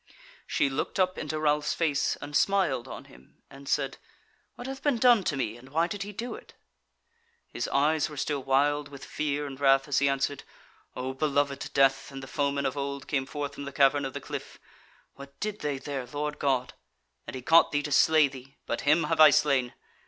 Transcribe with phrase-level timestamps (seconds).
[0.47, 3.99] She looked up into Ralph's face, and smiled on him and said:
[4.55, 6.55] "What hath been done to me, and why did he do it?"
[7.47, 10.41] His eyes were still wild with fear and wrath, as he answered:
[10.95, 14.19] "O Beloved, Death and the foeman of old came forth from the cavern of the
[14.21, 14.57] cliff.
[15.17, 16.73] What did they there, Lord God?
[17.27, 19.71] and he caught thee to slay thee; but him have I slain.